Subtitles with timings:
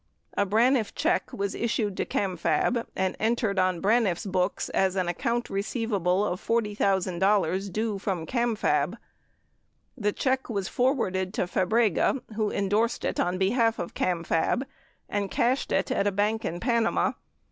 [0.35, 5.07] A Braniff check 51 was issued to Camfab and entered on Braniff's books as an
[5.07, 8.97] account receivable of $40,000 due from Camfab.
[9.95, 14.63] The check was forwarded to Fabrega who endorsed it on behalf of Camfab
[15.07, 17.11] and cashed it at a bank in Panama.